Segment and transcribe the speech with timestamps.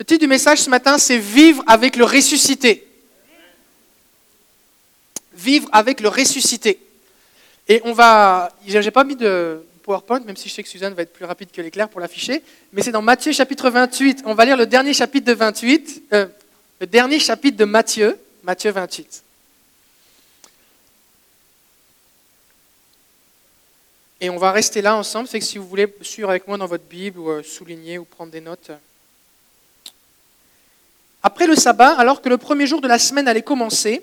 [0.00, 2.88] Le titre du message ce matin, c'est Vivre avec le ressuscité.
[5.34, 6.80] Vivre avec le ressuscité.
[7.68, 8.50] Et on va.
[8.66, 11.50] J'ai pas mis de PowerPoint, même si je sais que Suzanne va être plus rapide
[11.52, 12.42] que l'éclair pour l'afficher.
[12.72, 14.22] Mais c'est dans Matthieu chapitre 28.
[14.24, 16.04] On va lire le dernier chapitre de 28.
[16.14, 16.26] Euh,
[16.80, 19.22] le dernier chapitre de Matthieu, Matthieu 28.
[24.22, 25.28] Et on va rester là ensemble.
[25.28, 28.06] C'est que si vous voulez suivre avec moi dans votre Bible ou euh, souligner ou
[28.06, 28.70] prendre des notes.
[31.22, 34.02] Après le sabbat, alors que le premier jour de la semaine allait commencer,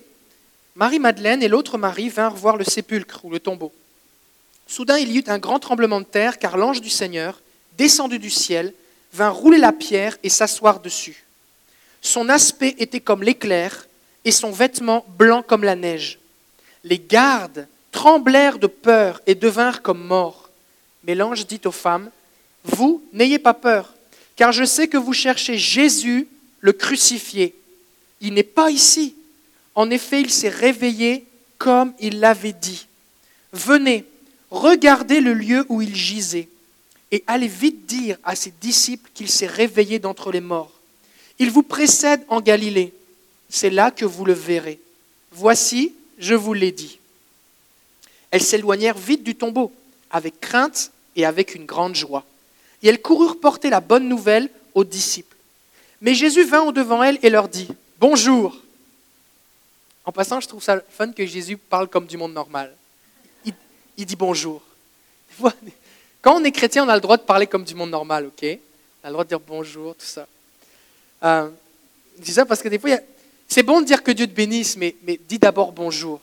[0.76, 3.74] Marie-Madeleine et l'autre Marie vinrent voir le sépulcre ou le tombeau.
[4.68, 7.42] Soudain, il y eut un grand tremblement de terre, car l'ange du Seigneur,
[7.78, 8.74] descendu du ciel,
[9.14, 11.26] vint rouler la pierre et s'asseoir dessus.
[12.02, 13.88] Son aspect était comme l'éclair,
[14.24, 16.20] et son vêtement blanc comme la neige.
[16.84, 20.50] Les gardes tremblèrent de peur et devinrent comme morts.
[21.06, 22.12] Mais l'ange dit aux femmes,
[22.64, 23.94] Vous, n'ayez pas peur,
[24.36, 26.28] car je sais que vous cherchez Jésus,
[26.60, 27.56] le crucifié.
[28.22, 29.16] Il n'est pas ici.
[29.76, 31.26] En effet, il s'est réveillé
[31.58, 32.88] comme il l'avait dit.
[33.54, 34.06] Venez,
[34.50, 36.50] regardez le lieu où il gisait,
[37.12, 40.74] et allez vite dire à ses disciples qu'il s'est réveillé d'entre les morts.
[41.40, 42.94] Il vous précède en Galilée.
[43.50, 44.80] C'est là que vous le verrez.
[45.32, 47.00] Voici, je vous l'ai dit.
[48.32, 49.72] Elles s'éloignèrent vite du tombeau,
[50.12, 52.26] avec crainte et avec une grande joie.
[52.84, 55.37] Et elles coururent porter la bonne nouvelle aux disciples.
[56.02, 57.68] Mais Jésus vint au-devant elles et leur dit
[58.00, 58.56] Bonjour.
[60.06, 62.74] En passant, je trouve ça fun que Jésus parle comme du monde normal.
[63.98, 64.62] Il, dit bonjour.
[66.22, 68.44] Quand on est chrétien, on a le droit de parler comme du monde normal, ok?
[68.44, 70.28] On a le droit de dire bonjour, tout ça.
[71.24, 71.50] Euh,
[72.20, 72.92] je dis ça parce que des fois,
[73.48, 74.96] c'est bon de dire que Dieu te bénisse, mais,
[75.28, 76.22] dis d'abord bonjour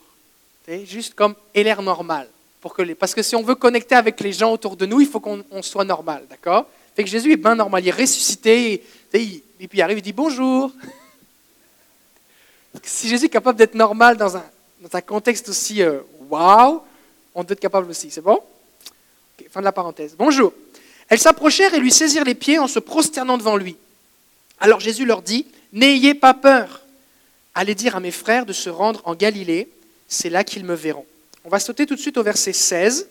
[0.85, 2.27] juste comme l'air normal.
[2.61, 2.93] Pour que.
[2.93, 5.43] Parce que si on veut connecter avec les gens autour de nous, il faut qu'on
[5.61, 6.65] soit normal, d'accord?
[6.95, 8.81] Fait que Jésus est bien normal, il est ressuscité,
[9.15, 10.71] et, puis il arrive, il dit bonjour.
[12.83, 14.45] si Jésus est capable d'être normal dans un,
[14.81, 16.81] dans un contexte aussi euh, waouh,
[17.33, 18.39] on doit être capable aussi, c'est bon?
[19.49, 20.15] Fin de la parenthèse.
[20.17, 20.53] Bonjour.
[21.09, 23.77] Elles s'approchèrent et lui saisirent les pieds en se prosternant devant lui.
[24.59, 26.81] Alors Jésus leur dit, N'ayez pas peur.
[27.53, 29.69] Allez dire à mes frères de se rendre en Galilée,
[30.07, 31.05] c'est là qu'ils me verront.
[31.43, 33.07] On va sauter tout de suite au verset 16.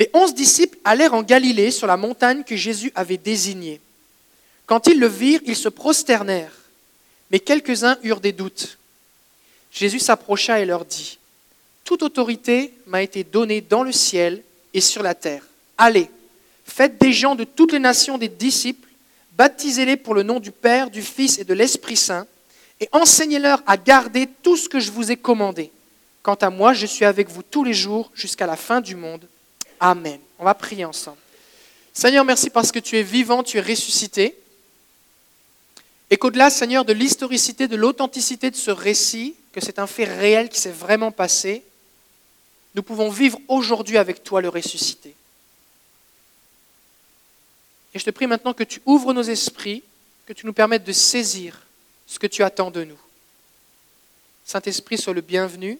[0.00, 3.82] Les onze disciples allèrent en Galilée sur la montagne que Jésus avait désignée.
[4.64, 6.56] Quand ils le virent, ils se prosternèrent,
[7.30, 8.78] mais quelques-uns eurent des doutes.
[9.70, 11.18] Jésus s'approcha et leur dit,
[11.84, 15.44] Toute autorité m'a été donnée dans le ciel et sur la terre.
[15.76, 16.08] Allez,
[16.64, 18.88] faites des gens de toutes les nations des disciples,
[19.36, 22.26] baptisez-les pour le nom du Père, du Fils et de l'Esprit Saint,
[22.80, 25.70] et enseignez-leur à garder tout ce que je vous ai commandé.
[26.22, 29.28] Quant à moi, je suis avec vous tous les jours jusqu'à la fin du monde.
[29.80, 30.20] Amen.
[30.38, 31.18] On va prier ensemble.
[31.92, 34.36] Seigneur, merci parce que tu es vivant, tu es ressuscité.
[36.10, 40.48] Et qu'au-delà, Seigneur, de l'historicité, de l'authenticité de ce récit, que c'est un fait réel
[40.48, 41.64] qui s'est vraiment passé,
[42.74, 45.14] nous pouvons vivre aujourd'hui avec toi le ressuscité.
[47.94, 49.82] Et je te prie maintenant que tu ouvres nos esprits,
[50.26, 51.60] que tu nous permettes de saisir
[52.06, 52.98] ce que tu attends de nous.
[54.44, 55.78] Saint-Esprit, sois le bienvenu.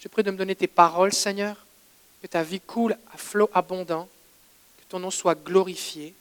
[0.00, 1.56] Je prie de me donner tes paroles, Seigneur,
[2.22, 4.08] que ta vie coule à flot abondant,
[4.78, 6.14] que ton nom soit glorifié,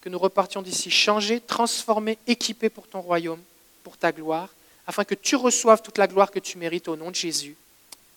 [0.00, 3.40] que nous repartions d'ici changés, transformés, équipés pour ton royaume,
[3.84, 4.48] pour ta gloire,
[4.86, 7.56] afin que tu reçoives toute la gloire que tu mérites au nom de Jésus.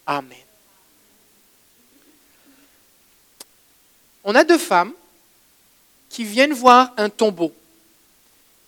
[0.05, 0.37] Amen.
[4.23, 4.93] On a deux femmes
[6.09, 7.53] qui viennent voir un tombeau.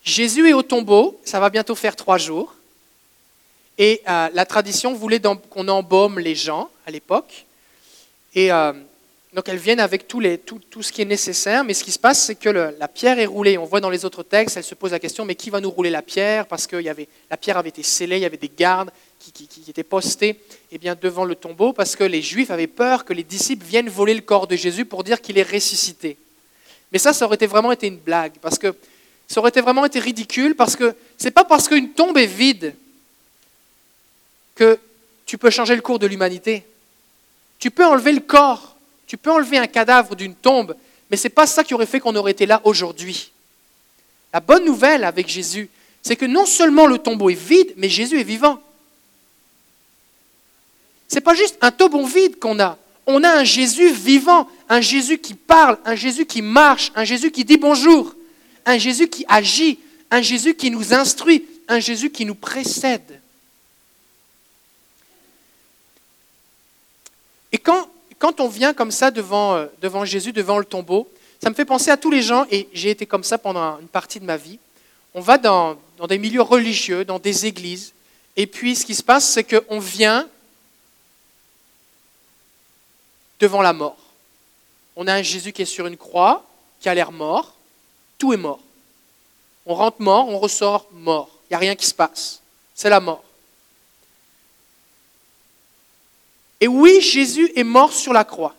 [0.04, 2.54] Jésus est au tombeau, ça va bientôt faire trois jours.
[3.80, 7.47] Et euh, la tradition voulait qu'on embaume les gens à l'époque.
[8.36, 8.74] Et euh,
[9.34, 10.22] donc elles viennent avec tout,
[10.82, 11.64] ce qui est nécessaire.
[11.64, 13.58] Mais ce qui se passe, c'est que la pierre est roulée.
[13.58, 15.70] On voit dans les autres textes, elle se pose la question, mais qui va nous
[15.70, 16.48] rouler la pierre?
[16.48, 20.40] Parce que la pierre avait été scellée, il y avait des gardes qui, étaient postés
[20.72, 23.90] eh bien, devant le tombeau, parce que les Juifs avaient peur que les disciples viennent
[23.90, 26.18] voler le corps de Jésus pour dire qu'il est ressuscité.
[26.92, 28.74] Mais ça, ça aurait vraiment été une blague, parce que
[29.28, 32.74] ça aurait vraiment été ridicule parce que ce n'est pas parce qu'une tombe est vide
[34.56, 34.80] que
[35.26, 36.66] tu peux changer le cours de l'humanité.
[37.60, 38.76] Tu peux enlever le corps,
[39.08, 40.76] tu peux enlever un cadavre d'une tombe,
[41.10, 43.32] mais ce n'est pas ça qui aurait fait qu'on aurait été là aujourd'hui.
[44.34, 45.70] La bonne nouvelle avec Jésus,
[46.02, 48.62] c'est que non seulement le tombeau est vide, mais Jésus est vivant.
[51.08, 52.78] Ce n'est pas juste un tombeau vide qu'on a.
[53.06, 57.32] On a un Jésus vivant, un Jésus qui parle, un Jésus qui marche, un Jésus
[57.32, 58.14] qui dit bonjour
[58.68, 59.80] un Jésus qui agit,
[60.12, 63.22] un Jésus qui nous instruit, un Jésus qui nous précède.
[67.52, 67.90] Et quand,
[68.20, 71.10] quand on vient comme ça devant, euh, devant Jésus, devant le tombeau,
[71.42, 73.88] ça me fait penser à tous les gens, et j'ai été comme ça pendant une
[73.88, 74.60] partie de ma vie.
[75.14, 77.94] On va dans, dans des milieux religieux, dans des églises,
[78.36, 80.28] et puis ce qui se passe, c'est qu'on vient
[83.40, 83.98] devant la mort.
[84.96, 86.44] On a un Jésus qui est sur une croix,
[86.80, 87.54] qui a l'air mort,
[88.18, 88.60] tout est mort.
[89.66, 91.30] On rentre mort, on ressort mort.
[91.44, 92.42] Il n'y a rien qui se passe.
[92.74, 93.24] C'est la mort.
[96.60, 98.56] Et oui, Jésus est mort sur la croix.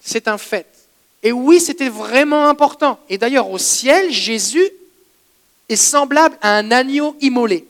[0.00, 0.66] C'est un fait.
[1.22, 2.98] Et oui, c'était vraiment important.
[3.08, 4.68] Et d'ailleurs, au ciel, Jésus
[5.68, 7.66] est semblable à un agneau immolé.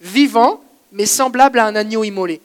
[0.00, 0.62] Vivant,
[0.92, 2.40] mais semblable à un agneau immolé.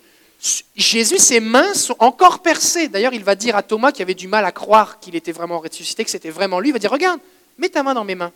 [0.76, 2.88] Jésus, ses mains sont encore percées.
[2.88, 5.60] D'ailleurs, il va dire à Thomas qui avait du mal à croire qu'il était vraiment
[5.60, 7.20] ressuscité, que c'était vraiment lui, il va dire, regarde,
[7.58, 8.31] mets ta main dans mes mains.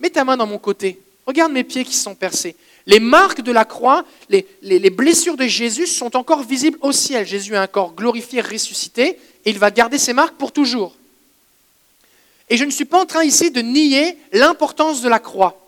[0.00, 1.00] Mets ta main dans mon côté.
[1.26, 2.54] Regarde mes pieds qui sont percés.
[2.88, 7.26] Les marques de la croix, les, blessures de Jésus sont encore visibles au ciel.
[7.26, 10.96] Jésus a un corps glorifié, ressuscité, et il va garder ses marques pour toujours.
[12.48, 15.60] Et je ne suis pas en train ici de nier l'importance de la croix.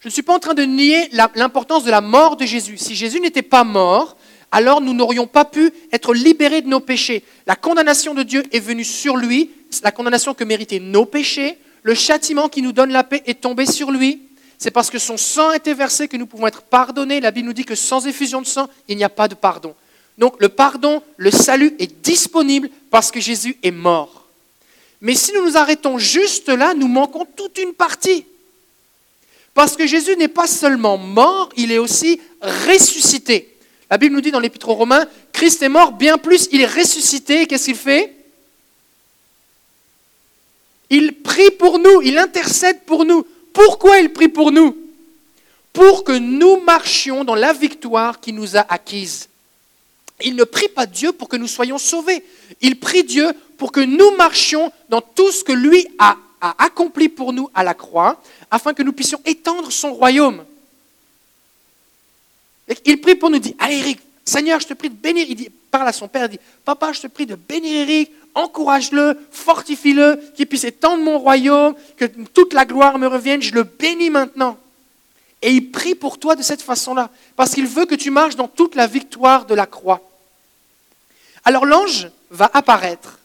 [0.00, 2.76] Je ne suis pas en train de nier l'importance de la mort de Jésus.
[2.76, 4.18] Si Jésus n'était pas mort,
[4.50, 7.24] alors nous n'aurions pas pu être libérés de nos péchés.
[7.46, 9.50] La condamnation de Dieu est venue sur lui,
[9.82, 11.56] la condamnation que méritaient nos péchés.
[11.82, 14.20] Le châtiment qui nous donne la paix est tombé sur lui.
[14.62, 17.20] C'est parce que son sang a été versé que nous pouvons être pardonnés.
[17.20, 19.74] La Bible nous dit que sans effusion de sang, il n'y a pas de pardon.
[20.18, 24.28] Donc le pardon, le salut est disponible parce que Jésus est mort.
[25.00, 28.24] Mais si nous nous arrêtons juste là, nous manquons toute une partie.
[29.52, 33.58] Parce que Jésus n'est pas seulement mort, il est aussi ressuscité.
[33.90, 36.72] La Bible nous dit dans l'Épître aux Romains, Christ est mort, bien plus, il est
[36.72, 37.48] ressuscité.
[37.48, 38.14] Qu'est-ce qu'il fait?
[40.88, 43.26] Il prie pour nous, il intercède pour nous.
[43.52, 44.76] Pourquoi il prie pour nous?
[45.72, 49.28] Pour que nous marchions dans la victoire qu'il nous a acquise.
[50.24, 52.22] Il ne prie pas Dieu pour que nous soyons sauvés.
[52.60, 56.16] Il prie Dieu pour que nous marchions dans tout ce que lui a,
[56.58, 58.20] accompli pour nous à la croix,
[58.50, 60.44] afin que nous puissions étendre son royaume.
[62.84, 65.26] Il prie pour nous, dit, allez Eric, Seigneur, je te prie de bénir.
[65.28, 68.10] Il dit, parle à son père, il dit, papa, je te prie de bénir Eric,
[68.34, 73.64] encourage-le, fortifie-le, qu'il puisse étendre mon royaume, que toute la gloire me revienne, je le
[73.64, 74.58] bénis maintenant.
[75.42, 78.48] Et il prie pour toi de cette façon-là, parce qu'il veut que tu marches dans
[78.48, 80.00] toute la victoire de la croix.
[81.44, 83.18] Alors l'ange va apparaître.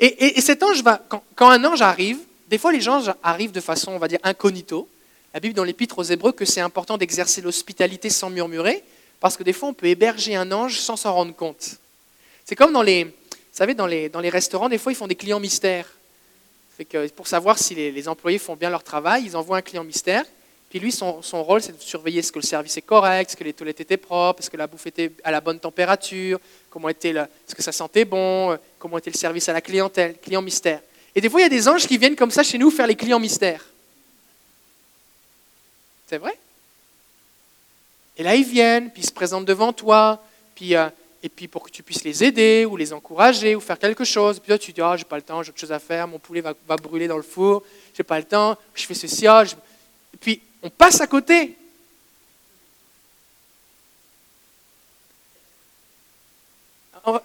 [0.00, 2.18] Et, cet ange va, quand, un ange arrive,
[2.48, 4.88] des fois les anges arrivent de façon, on va dire, incognito.
[5.34, 8.82] La Bible dans l'Épître aux Hébreux que c'est important d'exercer l'hospitalité sans murmurer,
[9.20, 11.76] parce que des fois on peut héberger un ange sans s'en rendre compte.
[12.44, 13.12] C'est comme dans les,
[13.58, 15.86] savez, dans les, restaurants, des fois, ils font des clients mystères.
[16.88, 20.24] que pour savoir si les, employés font bien leur travail, ils envoient un client mystère.
[20.70, 23.42] Puis lui, son, rôle, c'est de surveiller ce que le service est correct, est-ce que
[23.42, 26.38] les toilettes étaient propres, est-ce que la bouffe était à la bonne température,
[26.70, 30.42] comment était est-ce que ça sentait bon, comment était le service à la clientèle, client
[30.42, 30.80] mystère.
[31.14, 32.86] Et des fois, il y a des anges qui viennent comme ça chez nous faire
[32.86, 33.64] les clients mystères.
[36.06, 36.38] C'est vrai?
[38.18, 40.22] Et là, ils viennent, puis ils se présentent devant toi,
[40.54, 40.88] puis euh,
[41.22, 44.38] et puis pour que tu puisses les aider ou les encourager ou faire quelque chose.
[44.38, 46.18] Puis là, tu dis, ah, j'ai pas le temps, j'ai autre chose à faire, mon
[46.18, 47.62] poulet va, brûler dans le four,
[47.94, 49.44] j'ai pas le temps, je fais ceci, ah,
[50.14, 51.56] Et puis, on passe à côté.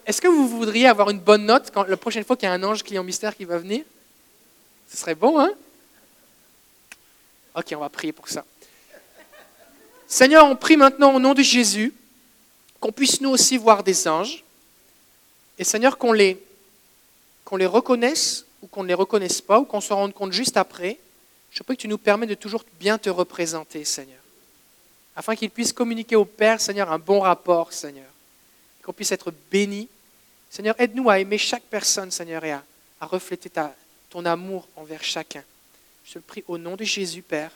[0.05, 2.53] Est-ce que vous voudriez avoir une bonne note quand, la prochaine fois qu'il y a
[2.53, 3.83] un ange client mystère qui va venir?
[4.89, 5.51] Ce serait bon, hein?
[7.55, 8.45] Ok, on va prier pour ça.
[10.07, 11.93] Seigneur, on prie maintenant au nom de Jésus
[12.83, 14.43] qu'on puisse nous aussi voir des anges.
[15.57, 16.37] Et Seigneur, qu'on les,
[17.53, 20.99] les reconnaisse ou qu'on ne les reconnaisse pas ou qu'on se rende compte juste après.
[21.51, 24.19] Je prie que tu nous permets de toujours bien te représenter, Seigneur.
[25.15, 28.11] Afin qu'ils puissent communiquer au Père, Seigneur, un bon rapport, Seigneur.
[28.83, 29.87] Qu'on puisse être bénis.
[30.49, 32.63] Seigneur, aide-nous à aimer chaque personne, Seigneur, et à,
[32.99, 33.73] refléter ta,
[34.09, 35.43] ton amour envers chacun.
[36.03, 37.51] Je te le prie au nom de Jésus, Père.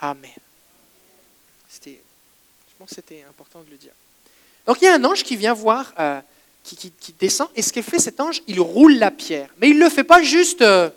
[0.00, 0.30] Amen.
[1.84, 1.90] Je
[2.78, 3.92] pense que c'était important de le dire.
[4.68, 6.20] Donc il y a un ange qui vient voir, euh,
[6.62, 9.48] qui, descend, et ce qu'il fait cet ange, il roule la pierre.
[9.56, 10.90] Mais il ne le fait pas juste euh,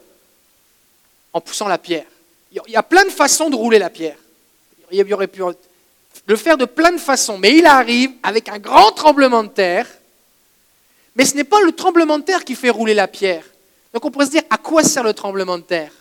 [1.32, 2.04] en poussant la pierre.
[2.52, 4.18] Il y a plein de façons de rouler la pierre.
[4.92, 5.42] Il aurait pu
[6.28, 9.88] le faire de plein de façons, mais il arrive avec un grand tremblement de terre.
[11.16, 13.46] Mais ce n'est pas le tremblement de terre qui fait rouler la pierre.
[13.94, 15.94] Donc on pourrait se dire, à quoi sert le tremblement de terre?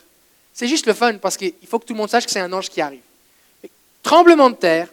[0.53, 2.53] C'est juste le fun, parce qu'il faut que tout le monde sache que c'est un
[2.53, 3.03] ange qui arrive.
[4.03, 4.89] tremblement de terre,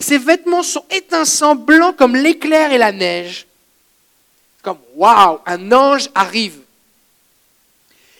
[0.00, 3.46] ses vêtements sont étincelants, blancs comme l'éclair et la neige.
[4.62, 6.58] Comme waouh, un ange arrive.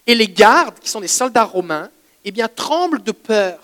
[0.06, 1.90] Et les gardes, qui sont des soldats romains,
[2.24, 3.58] eh bien, tremblent de peur.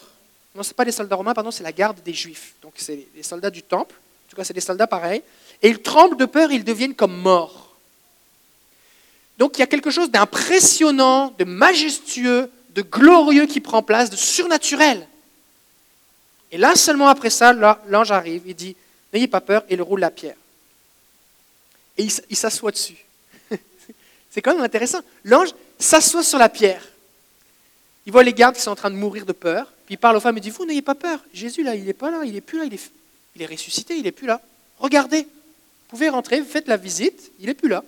[0.54, 2.54] Non, ce n'est pas des soldats romains, pardon, c'est la garde des Juifs.
[2.62, 3.94] Donc, c'est les soldats du temple.
[3.94, 5.22] En tout cas, c'est des soldats pareils.
[5.62, 7.66] Et ils tremblent de peur, ils deviennent comme morts.
[9.38, 14.16] Donc il y a quelque chose d'impressionnant, de majestueux, de glorieux qui prend place, de
[14.16, 15.06] surnaturel.
[16.52, 18.76] Et là, seulement après ça, l'ange arrive, il dit,
[19.12, 20.36] n'ayez pas peur, et il roule la pierre.
[21.98, 22.96] Et il, s'assoit dessus.
[24.30, 25.00] C'est quand même intéressant.
[25.24, 26.82] L'ange s'assoit sur la pierre.
[28.04, 30.16] Il voit les gardes qui sont en train de mourir de peur, puis il parle
[30.16, 32.34] aux femmes et dit, vous n'ayez pas peur, Jésus là, il n'est pas là, il
[32.34, 32.90] n'est plus là, il est,
[33.34, 34.40] il est ressuscité, il n'est plus là.
[34.78, 37.82] Regardez, vous pouvez rentrer, vous faites la visite, il n'est plus là.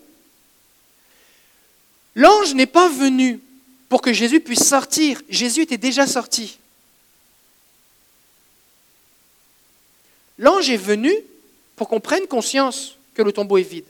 [2.15, 3.41] L'ange n'est pas venu
[3.89, 5.21] pour que Jésus puisse sortir.
[5.29, 6.59] Jésus était déjà sorti.
[10.39, 11.13] L'ange est venu
[11.77, 13.85] pour qu'on prenne conscience que le tombeau est vide.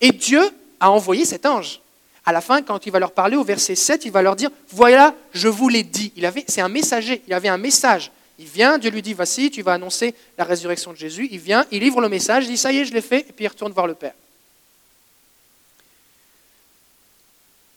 [0.00, 0.42] Et Dieu
[0.78, 1.80] a envoyé cet ange.
[2.24, 4.50] À la fin, quand il va leur parler au verset 7, il va leur dire,
[4.68, 6.12] voilà, je vous l'ai dit.
[6.46, 8.10] C'est un messager, il avait un message.
[8.38, 11.28] Il vient, Dieu lui dit, voici, tu vas annoncer la résurrection de Jésus.
[11.30, 13.32] Il vient, il livre le message, il dit, ça y est, je l'ai fait, et
[13.32, 14.14] puis il retourne voir le Père.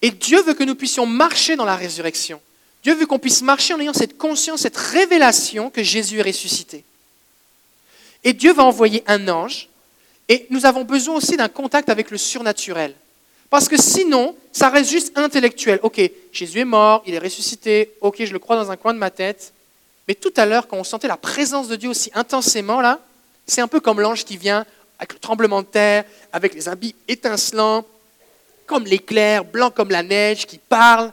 [0.01, 2.41] Et Dieu veut que nous puissions marcher dans la résurrection.
[2.83, 6.83] Dieu veut qu'on puisse marcher en ayant cette conscience, cette révélation que Jésus est ressuscité.
[8.23, 9.69] Et Dieu va envoyer un ange,
[10.29, 12.93] et nous avons besoin aussi d'un contact avec le surnaturel.
[13.49, 15.79] Parce que sinon, ça reste juste intellectuel.
[15.83, 18.99] Ok, Jésus est mort, il est ressuscité, ok, je le crois dans un coin de
[18.99, 19.53] ma tête.
[20.07, 22.99] Mais tout à l'heure, quand on sentait la présence de Dieu aussi intensément, là,
[23.45, 24.65] c'est un peu comme l'ange qui vient
[24.97, 27.85] avec le tremblement de terre, avec les habits étincelants,
[28.65, 31.11] comme l'éclair, blanc comme la neige, qui parle.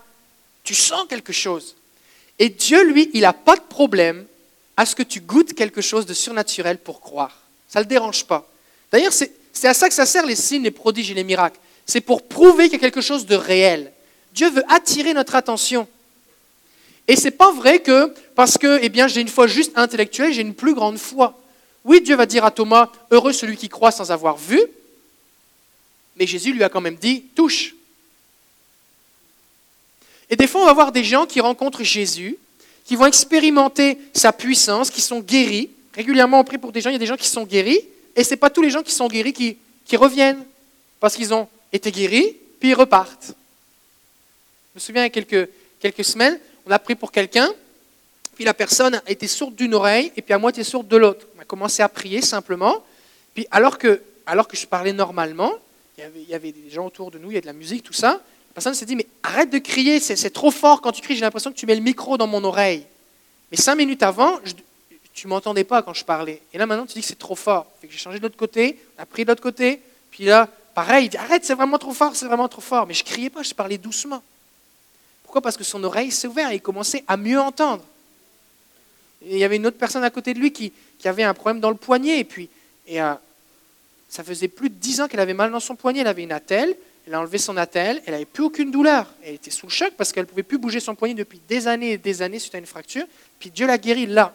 [0.64, 1.76] Tu sens quelque chose.
[2.38, 4.26] Et Dieu, lui, il n'a pas de problème
[4.76, 7.43] à ce que tu goûtes quelque chose de surnaturel pour croire.
[7.69, 8.49] Ça ne le dérange pas.
[8.90, 11.61] D'ailleurs, c'est à ça que ça sert les signes, les prodiges et les miracles.
[11.87, 13.93] C'est pour prouver qu'il y a quelque chose de réel.
[14.33, 15.87] Dieu veut attirer notre attention.
[17.09, 20.43] Et ce n'est pas vrai que parce que eh j'ai une foi juste intellectuelle, j'ai
[20.43, 21.38] une plus grande foi.
[21.85, 24.61] Oui, Dieu va dire à Thomas, heureux celui qui croit sans avoir vu,
[26.17, 27.75] mais Jésus lui a quand même dit, touche.
[30.30, 32.37] Et des fois, on va voir des gens qui rencontrent Jésus,
[32.84, 35.70] qui vont expérimenter sa puissance, qui sont guéris.
[35.94, 37.80] Régulièrement, on prie pour des gens, il y a des gens qui sont guéris,
[38.14, 40.44] et ce n'est pas tous les gens qui sont guéris qui, reviennent,
[41.00, 43.26] parce qu'ils ont été guéris, puis ils repartent.
[43.26, 45.46] Je me souviens, il y a
[45.80, 47.49] quelques, semaines, on a prié pour quelqu'un,
[48.37, 51.26] puis la personne a été sourde d'une oreille, et puis à moitié sourde de l'autre.
[51.37, 52.84] On a commencé à prier simplement,
[53.34, 55.52] puis alors que, alors que je parlais normalement,
[55.99, 57.92] il y, avait, des gens autour de nous, il y a de la musique, tout
[57.92, 58.22] ça.
[58.61, 61.50] Personne s'est dit, mais arrête de crier, c'est trop fort quand tu cries, j'ai l'impression
[61.50, 62.85] que tu mets le micro dans mon oreille.
[63.50, 64.52] Mais cinq minutes avant, je,
[65.14, 66.43] tu ne m'entendais pas quand je parlais.
[66.52, 67.69] Et là maintenant, tu dis que c'est trop fort.
[67.83, 71.09] J'ai changé de l'autre côté, on a pris de l'autre côté, puis là, pareil, il
[71.09, 72.87] dit, arrête, c'est vraiment trop fort, c'est vraiment trop fort.
[72.87, 74.23] Mais je criais pas, je parlais doucement.
[75.23, 75.40] Pourquoi?
[75.40, 77.83] Parce que son oreille s'est ouverte et il commençait à mieux entendre.
[79.25, 80.71] Et il y avait une autre personne à côté de lui qui,
[81.07, 82.19] avait un problème dans le poignet.
[82.19, 82.50] Et puis,
[82.87, 83.14] et, euh,
[84.11, 86.00] ça faisait plus de dix ans qu'elle avait mal dans son poignet.
[86.00, 86.76] Elle avait une attelle.
[87.11, 88.00] Elle a enlevé son attelle.
[88.07, 89.05] Elle n'avait plus aucune douleur.
[89.25, 91.67] Elle était sous le choc parce qu'elle ne pouvait plus bouger son poignet depuis des
[91.67, 93.05] années et des années suite à une fracture.
[93.40, 94.33] Puis Dieu l'a guéri là.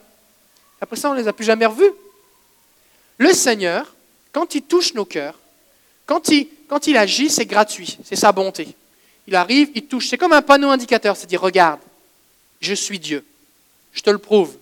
[0.82, 1.94] Après ça, on ne les a plus jamais revus.
[3.18, 3.96] Le Seigneur,
[4.34, 5.40] quand il touche nos cœurs,
[6.06, 7.98] quand il, quand il agit, c'est gratuit.
[8.04, 8.68] C'est sa bonté.
[9.26, 10.10] Il arrive, il touche.
[10.10, 11.16] C'est comme un panneau indicateur.
[11.16, 11.80] C'est dire, regarde,
[12.60, 13.24] je suis Dieu.
[13.94, 14.58] Je te le prouve.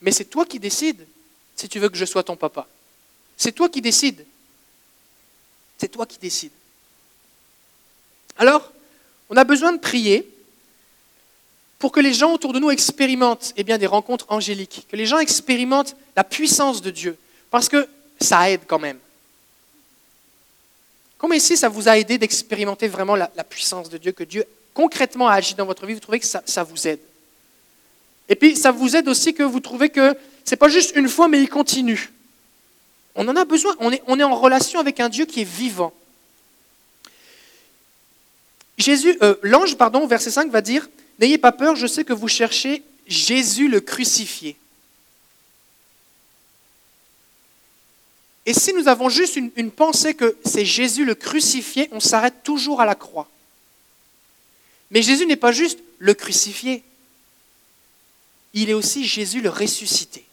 [0.00, 1.06] Mais c'est toi qui décides
[1.54, 2.66] si tu veux que je sois ton papa.
[3.36, 4.24] C'est toi qui décides.
[5.80, 6.52] C'est toi qui décides.
[8.36, 8.70] Alors,
[9.30, 10.28] on a besoin de prier
[11.78, 15.06] pour que les gens autour de nous expérimentent eh bien, des rencontres angéliques, que les
[15.06, 17.16] gens expérimentent la puissance de Dieu,
[17.50, 17.88] parce que
[18.20, 18.98] ça aide quand même.
[21.16, 24.44] Comment ici ça vous a aidé d'expérimenter vraiment la, puissance de Dieu, que Dieu
[24.74, 27.00] concrètement a agi dans votre vie, vous trouvez que ça, vous aide?
[28.28, 30.14] Et puis ça vous aide aussi que vous trouvez que
[30.50, 32.12] n'est pas juste une fois, mais il continue.
[33.14, 33.74] On en a besoin.
[33.80, 35.92] On est, en relation avec un Dieu qui est vivant.
[38.78, 40.88] Jésus, euh, l'ange, pardon, verset 5 va dire
[41.18, 44.56] N'ayez pas peur, je sais que vous cherchez Jésus le crucifié.
[48.46, 52.80] Et si nous avons juste une pensée que c'est Jésus le crucifié, on s'arrête toujours
[52.80, 53.28] à la croix.
[54.90, 56.82] Mais Jésus n'est pas juste le crucifié,
[58.54, 60.24] il est aussi Jésus le ressuscité.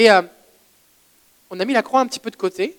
[0.00, 0.22] Et euh,
[1.50, 2.74] on a mis la croix un petit peu de côté.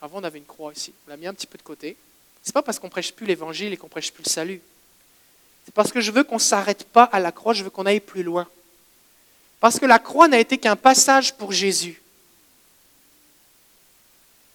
[0.00, 0.94] Avant, on avait une croix ici.
[1.06, 1.98] On l'a mis un petit peu de côté.
[2.42, 4.62] Ce n'est pas parce qu'on prêche plus l'évangile et qu'on prêche plus le salut.
[5.66, 8.00] C'est parce que je veux qu'on s'arrête pas à la croix, je veux qu'on aille
[8.00, 8.48] plus loin.
[9.60, 12.00] Parce que la croix n'a été qu'un passage pour Jésus.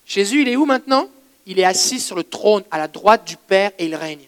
[0.08, 1.08] Jésus, il est où maintenant?
[1.46, 4.28] Il est assis sur le trône à la droite du Père et il règne.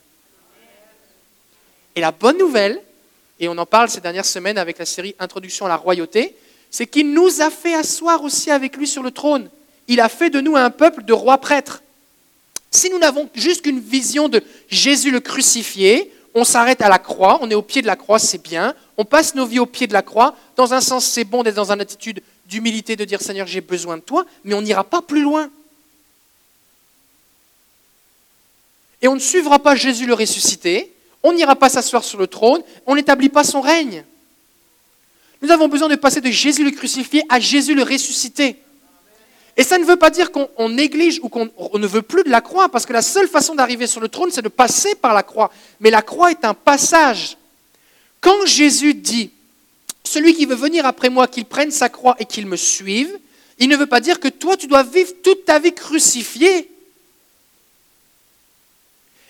[1.96, 2.80] Et la bonne nouvelle,
[3.40, 6.36] et on en parle ces dernières semaines avec la série Introduction à la royauté,
[6.74, 9.48] c'est qu'il nous a fait asseoir aussi avec lui sur le trône.
[9.88, 11.84] il a fait de nous un peuple de rois prêtres.
[12.72, 17.38] Si nous n'avons juste qu'une vision de Jésus le crucifié, on s'arrête à la croix,
[17.42, 19.86] on est au pied de la croix, c'est bien, on passe nos vies au pied
[19.86, 23.22] de la croix, dans un sens c'est bon d'être dans une attitude d'humilité, de dire
[23.22, 25.52] Seigneur j'ai besoin de toi, mais on n'ira pas plus loin.
[29.04, 32.64] Et on ne suivra pas Jésus le ressuscité, on n'ira pas s'asseoir sur le trône,
[32.88, 34.04] on n'établit pas son règne.
[35.44, 38.56] Nous avons besoin de passer de Jésus le crucifié à Jésus le ressuscité.
[39.58, 42.40] Et ça ne veut pas dire qu'on néglige ou qu'on ne veut plus de la
[42.40, 45.22] croix, parce que la seule façon d'arriver sur le trône, c'est de passer par la
[45.22, 45.52] croix.
[45.82, 47.38] Mais la croix est un passage.
[48.22, 49.32] Quand Jésus dit,
[50.06, 53.20] celui qui veut venir après moi, qu'il prenne sa croix et qu'il me suive,
[53.60, 56.72] il ne veut pas dire que toi, tu dois vivre toute ta vie crucifié.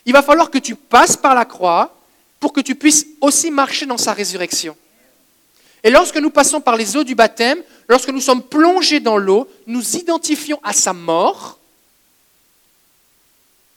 [0.05, 1.97] Il va falloir que tu passes par la croix
[2.39, 4.77] pour que tu puisses aussi marcher dans sa résurrection.
[5.83, 9.49] Et lorsque nous passons par les eaux du baptême, lorsque nous sommes plongés dans l'eau,
[9.67, 11.59] nous identifions à sa mort.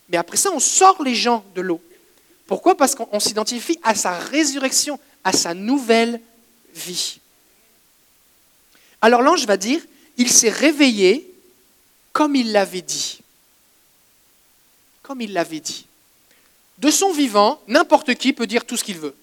[0.09, 1.81] Mais après ça, on sort les gens de l'eau.
[2.45, 2.77] Pourquoi?
[2.77, 6.21] Parce qu'on s'identifie à sa résurrection, à sa nouvelle
[6.73, 7.19] vie.
[9.01, 9.81] Alors l'ange va dire,
[10.15, 11.29] il s'est réveillé
[12.13, 13.19] comme il l'avait dit.
[15.03, 15.85] Comme il l'avait dit.
[16.77, 19.15] De son vivant, n'importe qui peut dire tout ce qu'il veut.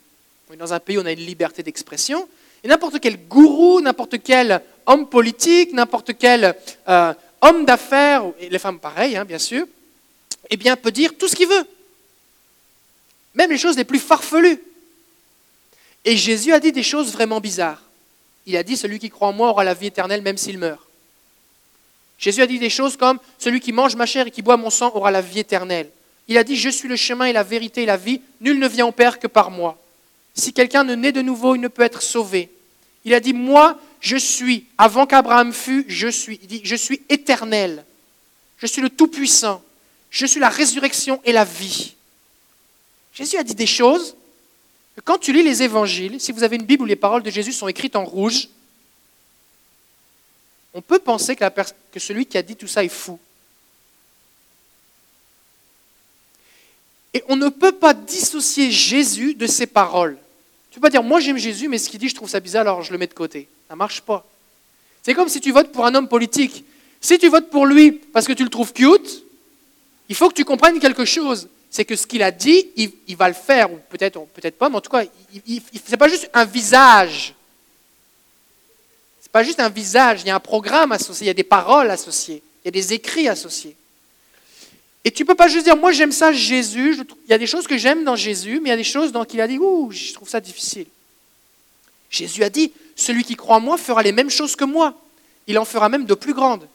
[0.59, 2.29] Dans un pays, on a une liberté d'expression.
[2.65, 6.57] Et n'importe quel gourou, n'importe quel homme politique, n'importe quel
[6.89, 9.67] euh, homme d'affaires, et les femmes pareilles, hein, bien sûr,
[10.49, 11.67] eh bien, peut dire tout ce qu'il veut.
[13.35, 14.63] Même les choses les plus farfelues.
[16.07, 17.83] Et Jésus a dit des choses vraiment bizarres.
[18.47, 20.81] Il a dit, celui qui croit en moi aura la vie éternelle même s'il meurt.
[22.19, 24.71] Jésus a dit des choses comme, celui qui mange ma chair et qui boit mon
[24.71, 25.91] sang aura la vie éternelle.
[26.29, 28.69] Il a dit, je suis le chemin et la vérité et la vie, nul ne
[28.69, 29.79] vient au Père que par moi.
[30.35, 32.51] Si quelqu'un ne naît de nouveau, il ne peut être sauvé.
[33.05, 36.39] Il a dit, moi, je suis, avant qu'Abraham fût, je suis.
[36.43, 37.85] Il dit, je suis éternel.
[38.59, 39.63] Je suis le Tout-Puissant.
[40.11, 41.95] Je suis la résurrection et la vie.
[43.13, 44.17] Jésus a dit des choses
[44.97, 47.31] que quand tu lis les évangiles, si vous avez une Bible où les paroles de
[47.31, 48.49] Jésus sont écrites en rouge,
[50.73, 51.45] on peut penser que,
[51.93, 53.19] que celui qui a dit tout ça est fou.
[57.13, 60.19] Et on ne peut pas dissocier Jésus de ses paroles.
[60.75, 62.63] Tu peux pas dire, moi j'aime Jésus, mais ce qu'il dit, je trouve ça bizarre,
[62.63, 63.47] alors je le mets de côté.
[63.69, 64.27] Ça marche pas.
[65.05, 66.65] C'est comme si tu votes pour un homme politique.
[67.01, 69.23] Si tu votes pour lui parce que tu le trouves cute,
[70.09, 71.47] il faut que tu comprennes quelque chose.
[71.71, 74.75] C'est que ce qu'il a dit, il, va le faire, ou peut-être peut-être pas, mais
[74.75, 77.37] en tout cas, ce n'est pas juste un visage.
[79.21, 81.35] Ce n'est pas juste un visage, il y a un programme associé, il y a
[81.35, 83.77] des paroles associées, il y a des écrits associés.
[85.05, 87.67] Et tu peux pas juste dire, moi j'aime ça Jésus, il y a des choses
[87.67, 89.91] que j'aime dans Jésus, mais il y a des choses dont il a dit, ouh,
[89.91, 90.87] je trouve ça difficile.
[92.09, 94.95] Jésus a dit, celui qui croit en moi fera les mêmes choses que moi.
[95.47, 96.67] Il en fera même de plus grandes.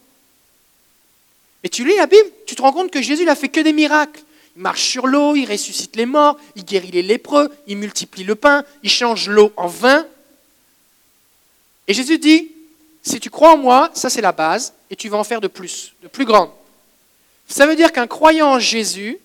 [1.64, 3.74] Mais tu lis la Bible, tu te rends compte que Jésus n'a fait que des
[3.74, 4.22] miracles.
[4.56, 8.36] Il marche sur l'eau, il ressuscite les morts, il guérit les lépreux, il multiplie le
[8.36, 10.06] pain, il change l'eau en vin.
[11.88, 12.52] Et Jésus dit,
[13.02, 15.48] si tu crois en moi, ça c'est la base, et tu vas en faire de
[15.48, 16.52] plus, de plus grandes.
[17.50, 19.18] Ça veut dire qu'un croyant en Jésus,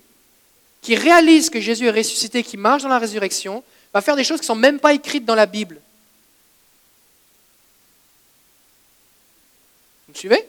[0.80, 4.40] qui réalise que Jésus est ressuscité, qui marche dans la résurrection, va faire des choses
[4.40, 5.80] qui ne sont même pas écrites dans la Bible.
[10.08, 10.48] Vous me suivez?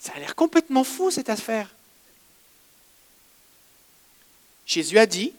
[0.00, 1.68] Ça a l'air complètement fou cette affaire.
[4.66, 5.32] Jésus a dit,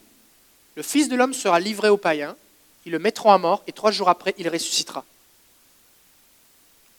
[0.76, 2.36] le Fils de l'homme sera livré aux païens,
[2.84, 5.04] ils le mettront à mort et trois jours après, il ressuscitera.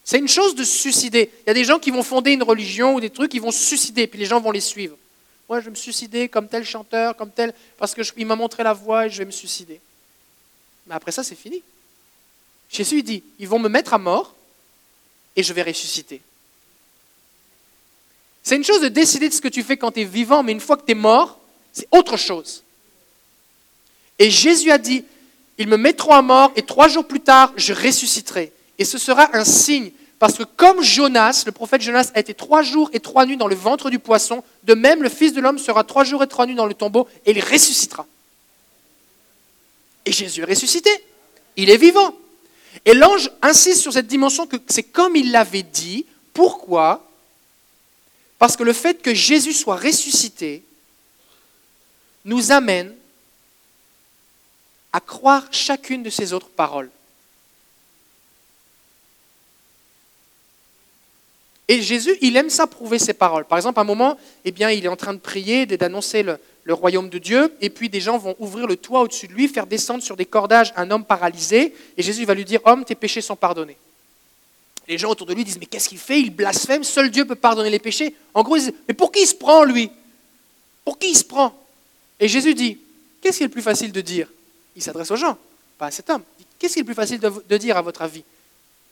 [0.04, 1.30] C'est une chose de suicider.
[1.42, 3.52] Il y a des gens qui vont fonder une religion ou des trucs, ils vont
[3.52, 4.98] se suicider, puis les gens vont les suivre.
[5.48, 8.74] Moi, je vais me suicider comme tel chanteur, comme tel, parce qu'il m'a montré la
[8.74, 9.80] voie et je vais me suicider.
[10.88, 11.62] Mais après ça, c'est fini.
[12.70, 14.34] Jésus dit, ils vont me mettre à mort
[15.36, 16.22] et je vais ressusciter.
[18.44, 20.52] C'est une chose de décider de ce que tu fais quand tu es vivant, mais
[20.52, 21.38] une fois que tu es mort,
[21.74, 22.64] c'est autre chose.
[24.18, 25.04] Et Jésus a dit,
[25.58, 28.52] ils me mettront à mort et trois jours plus tard, je ressusciterai.
[28.82, 32.64] Et ce sera un signe, parce que comme Jonas, le prophète Jonas a été trois
[32.64, 35.60] jours et trois nuits dans le ventre du poisson, de même le Fils de l'homme
[35.60, 38.08] sera trois jours et trois nuits dans le tombeau et il ressuscitera.
[40.04, 40.90] Et Jésus est ressuscité.
[41.58, 42.16] Il est vivant.
[42.84, 46.08] Et l'ange insiste sur cette dimension que c'est comme il l'avait dit.
[46.34, 47.08] Pourquoi?
[48.40, 50.64] Parce que le fait que Jésus soit ressuscité
[52.26, 52.96] nous amène
[54.92, 56.90] à croire chacune de ses autres paroles.
[61.72, 63.46] Et Jésus, il aime ça prouver ses paroles.
[63.46, 66.38] Par exemple, à un moment, eh bien, il est en train de prier, d'annoncer le,
[66.74, 69.66] royaume de Dieu, et puis des gens vont ouvrir le toit au-dessus de lui, faire
[69.66, 73.22] descendre sur des cordages un homme paralysé, et Jésus va lui dire, homme, tes péchés
[73.22, 73.78] sont pardonnés.
[74.86, 76.20] les gens autour de lui disent, mais qu'est-ce qu'il fait?
[76.20, 78.14] Il blasphème, seul Dieu peut pardonner les péchés.
[78.34, 79.90] En gros, ils disent, mais pour qui il se prend, lui?
[80.84, 81.58] Pour qui il se prend?
[82.20, 82.80] Et Jésus dit,
[83.22, 84.28] qu'est-ce qui est le plus facile de dire?
[84.76, 85.38] Il s'adresse aux gens,
[85.78, 86.24] pas à cet homme.
[86.60, 88.26] Qu'est-ce qui est le plus facile de dire à votre avis?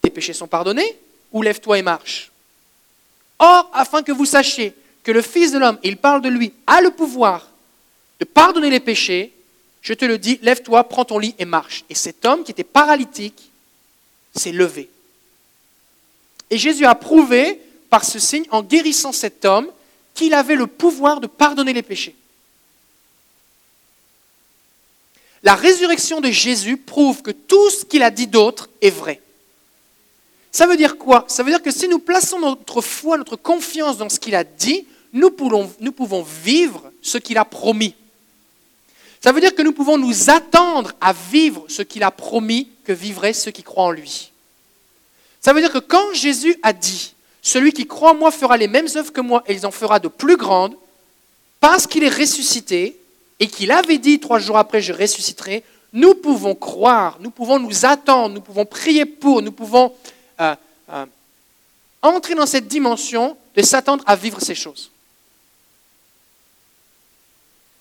[0.02, 0.98] Tes péchés sont pardonnés
[1.34, 2.32] ou lève-toi et marche?
[3.40, 4.74] Or, afin que vous sachiez
[5.04, 7.48] que le Fils de l'homme, il parle de lui, a le pouvoir
[8.20, 9.34] de pardonner les péchés,
[9.82, 11.86] je te le dis, lève-toi, prends ton lit et marche.
[11.90, 13.50] Et cet homme qui était paralytique
[14.36, 14.90] s'est levé.
[16.50, 19.70] Et Jésus a prouvé par ce signe, en guérissant cet homme,
[20.14, 22.16] qu'il avait le pouvoir de pardonner les péchés.
[25.44, 29.22] La résurrection de Jésus prouve que tout ce qu'il a dit d'autre est vrai.
[30.52, 31.26] Ça veut dire quoi?
[31.28, 34.44] Ça veut dire que si nous plaçons notre foi, notre confiance dans ce qu'il a
[34.44, 37.96] dit, nous pouvons, vivre ce qu'il a promis.
[39.22, 42.94] Ça veut dire que nous pouvons nous attendre à vivre ce qu'il a promis que
[42.94, 44.32] vivraient ceux qui croient en lui.
[45.42, 48.68] Ça veut dire que quand Jésus a dit, celui qui croit en moi fera les
[48.68, 50.76] mêmes œuvres que moi et il en fera de plus grandes,
[51.60, 53.00] parce qu'il est ressuscité
[53.40, 57.86] et qu'il avait dit trois jours après je ressusciterai, nous pouvons croire, nous pouvons nous
[57.86, 59.94] attendre, nous pouvons prier pour, nous pouvons
[60.40, 60.56] euh,
[60.92, 61.06] euh,
[62.02, 64.92] entrer dans cette dimension de s'attendre à vivre ces choses.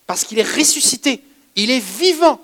[0.06, 1.22] Parce qu'il est ressuscité,
[1.54, 2.40] il est vivant.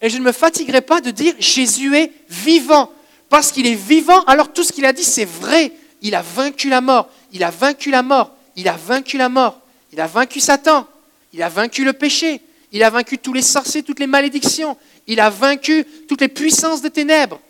[0.00, 2.92] Et je ne me fatiguerai pas de dire Jésus est vivant.
[3.28, 5.72] Parce qu'il est vivant, alors tout ce qu'il a dit, c'est vrai.
[6.00, 7.10] Il a vaincu la mort.
[7.32, 8.32] Il a vaincu la mort.
[8.56, 9.60] Il a vaincu la mort.
[9.92, 10.86] Il a vaincu Satan.
[11.32, 12.40] Il a vaincu le péché.
[12.72, 14.76] Il a vaincu tous les sorciers, toutes les malédictions.
[15.06, 17.40] Il a vaincu toutes les puissances des ténèbres.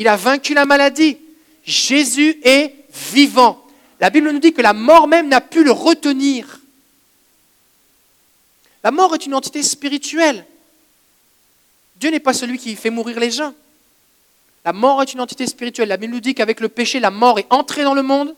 [0.00, 1.18] Il a vaincu la maladie.
[1.62, 2.74] Jésus est
[3.12, 3.62] vivant.
[4.00, 6.60] La Bible nous dit que la mort même n'a pu le retenir.
[8.82, 10.46] La mort est une entité spirituelle.
[11.96, 13.52] Dieu n'est pas celui qui fait mourir les gens.
[14.64, 15.90] La mort est une entité spirituelle.
[15.90, 18.34] La Bible nous dit qu'avec le péché, la mort est entrée dans le monde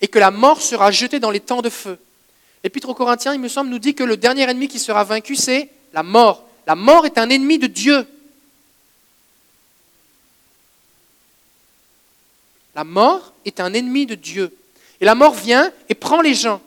[0.00, 1.98] et que la mort sera jetée dans les temps de feu.
[2.62, 5.34] L'Épître aux Corinthiens, il me semble, nous dit que le dernier ennemi qui sera vaincu,
[5.34, 6.46] c'est la mort.
[6.68, 8.06] La mort est un ennemi de Dieu.
[12.74, 14.54] La mort est un ennemi de Dieu.
[15.00, 16.60] Et la mort vient et prend les gens.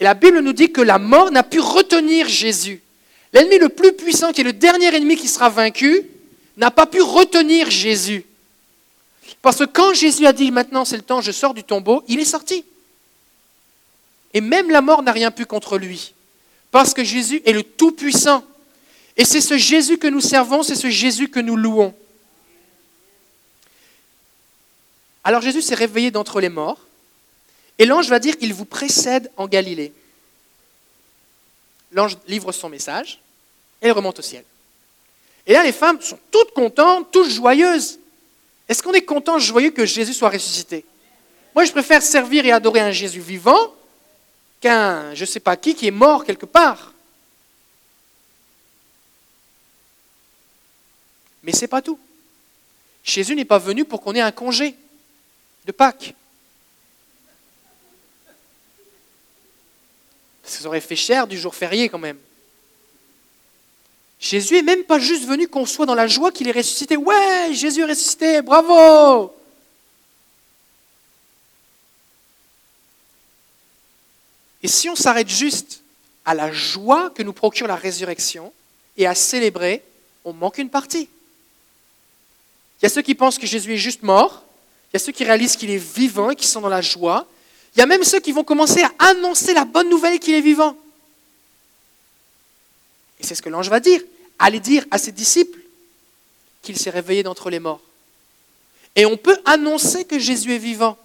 [0.00, 2.82] Et la Bible nous dit que la mort n'a pu retenir Jésus.
[3.32, 6.06] L'ennemi le plus puissant, qui est le dernier ennemi qui sera vaincu,
[6.56, 8.24] n'a pas pu retenir Jésus.
[9.42, 12.20] Parce que quand Jésus a dit maintenant c'est le temps, je sors du tombeau, il
[12.20, 12.64] est sorti.
[14.34, 16.14] Et même la mort n'a rien pu contre lui.
[16.70, 18.44] Parce que Jésus est le Tout-Puissant.
[19.16, 21.94] Et c'est ce Jésus que nous servons, c'est ce Jésus que nous louons.
[25.28, 26.78] Alors Jésus s'est réveillé d'entre les morts.
[27.78, 29.92] Et l'ange va dire, il vous précède en Galilée.
[31.92, 33.20] L'ange livre son message
[33.82, 34.42] et remonte au ciel.
[35.46, 37.98] Et là, les femmes sont toutes contentes, toutes joyeuses.
[38.70, 40.82] Est-ce qu'on est content, joyeux que Jésus soit ressuscité?
[41.54, 43.74] Moi, je préfère servir et adorer un Jésus vivant
[44.62, 46.94] qu'un je ne sais pas qui qui est mort quelque part.
[51.42, 51.98] Mais ce n'est pas tout.
[53.04, 54.74] Jésus n'est pas venu pour qu'on ait un congé
[55.68, 56.14] de Pâques.
[60.42, 62.16] Ça aurait fait cher du jour férié quand même.
[64.18, 66.96] Jésus est même pas juste venu qu'on soit dans la joie qu'il est ressuscité.
[66.96, 69.34] Ouais, Jésus est ressuscité, bravo
[74.62, 75.82] Et si on s'arrête juste
[76.24, 78.54] à la joie que nous procure la résurrection
[78.96, 79.84] et à célébrer,
[80.24, 81.10] on manque une partie.
[82.80, 84.47] Il y a ceux qui pensent que Jésus est juste mort,
[84.88, 87.26] il y a ceux qui réalisent qu'il est vivant et qui sont dans la joie,
[87.74, 90.40] il y a même ceux qui vont commencer à annoncer la bonne nouvelle qu'il est
[90.40, 90.76] vivant.
[93.20, 94.00] Et c'est ce que l'ange va dire.
[94.38, 95.58] Allez dire à ses disciples
[96.62, 97.80] qu'il s'est réveillé d'entre les morts.
[98.96, 100.96] Et on peut annoncer que Jésus est vivant.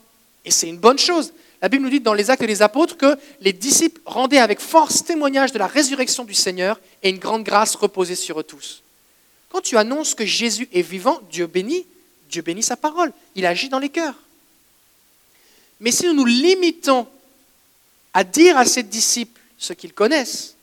[0.46, 1.34] Et c'est une bonne chose.
[1.62, 5.04] La Bible nous dit dans les actes des apôtres que les disciples rendaient avec force
[5.04, 8.84] témoignage de la résurrection du Seigneur et une grande grâce reposait sur eux tous.
[9.50, 11.86] Quand tu annonces que Jésus est vivant, Dieu bénit,
[12.34, 13.14] Dieu bénit sa parole.
[13.36, 14.16] Il agit dans les cœurs.
[15.80, 17.08] Mais si nous nous limitons
[18.12, 20.56] à dire à ses disciples ce qu'ils connaissent,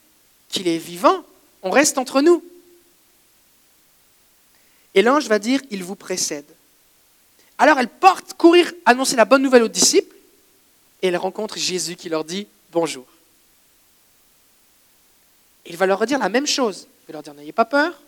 [0.48, 1.24] qu'il est vivant,
[1.62, 2.44] on reste entre nous.
[4.94, 6.44] Et l'ange va dire, il vous précède.
[7.56, 10.16] Alors elle porte courir annoncer la bonne nouvelle aux disciples
[11.02, 13.06] et elle rencontre Jésus qui leur dit bonjour.
[15.66, 16.88] Il va leur redire la même chose.
[17.04, 18.00] Il va leur dire, n'ayez pas peur.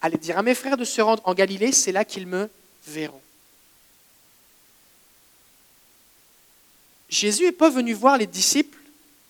[0.00, 2.48] Allez dire à mes frères de se rendre en Galilée, c'est là qu'ils me
[2.86, 3.20] verront.
[7.08, 8.78] Jésus n'est pas venu voir les disciples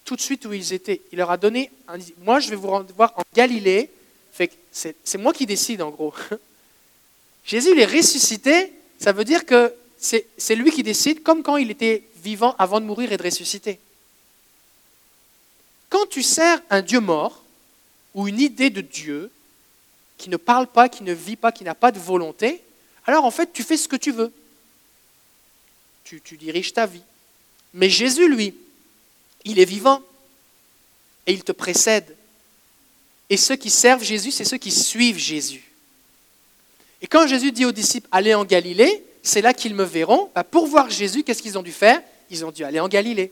[0.05, 1.01] tout de suite où ils étaient.
[1.13, 3.91] Il leur a donné, un, moi je vais vous voir en Galilée,
[4.73, 6.15] c'est moi qui décide en gros.
[7.45, 11.71] Jésus il est ressuscité, Ça veut dire que c'est lui qui décide, comme quand il
[11.71, 13.79] était vivant avant de mourir et de ressusciter.
[15.89, 17.43] Quand tu sers un Dieu mort
[18.15, 19.31] ou une idée de Dieu
[20.19, 22.63] qui ne parle pas, qui ne vit pas, qui n'a pas de volonté,
[23.07, 24.33] alors en fait tu fais ce que tu veux.
[26.05, 27.03] Tu, diriges ta vie.
[27.75, 28.55] Mais Jésus, lui,
[29.45, 30.03] il est vivant
[31.27, 32.17] et il te précède.
[33.29, 35.71] Et ceux qui servent Jésus, c'est ceux qui suivent Jésus.
[37.03, 40.31] Et quand Jésus dit aux disciples, allez en Galilée, c'est là qu'ils me verront.
[40.35, 42.01] Bah, pour voir Jésus, qu'est-ce qu'ils ont dû faire?
[42.31, 43.31] Ils ont dû aller en Galilée.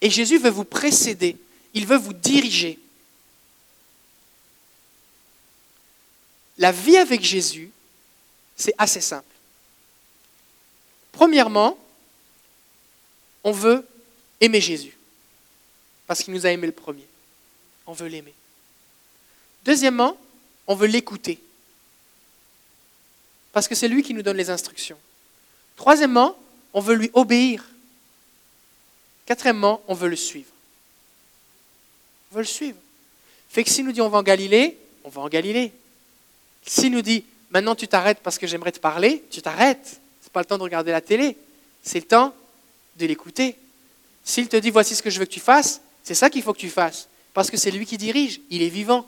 [0.00, 1.36] Et Jésus veut vous précéder,
[1.72, 2.78] il veut vous diriger.
[6.58, 7.70] La vie avec Jésus,
[8.56, 9.26] c'est assez simple.
[11.12, 11.78] Premièrement,
[13.42, 13.86] on veut
[14.40, 14.96] aimer Jésus,
[16.06, 17.06] parce qu'il nous a aimé le premier.
[17.86, 18.34] On veut l'aimer.
[19.64, 20.16] Deuxièmement,
[20.66, 21.40] on veut l'écouter
[23.54, 24.98] parce que c'est lui qui nous donne les instructions.
[25.76, 26.36] Troisièmement,
[26.74, 27.64] on veut lui obéir.
[29.26, 30.50] Quatrièmement, on veut le suivre.
[32.30, 32.76] On veut le suivre.
[33.48, 35.72] Fait que s'il nous dit on va en Galilée, on va en Galilée.
[36.66, 40.00] S'il nous dit maintenant tu t'arrêtes parce que j'aimerais te parler, tu t'arrêtes.
[40.20, 41.36] Ce n'est pas le temps de regarder la télé,
[41.82, 42.34] c'est le temps
[42.96, 43.56] de l'écouter.
[44.24, 46.52] S'il te dit voici ce que je veux que tu fasses, c'est ça qu'il faut
[46.52, 47.08] que tu fasses.
[47.34, 49.06] Parce que c'est lui qui dirige, il est vivant.